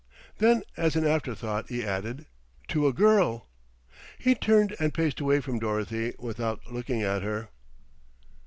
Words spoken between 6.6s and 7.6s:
looking at her.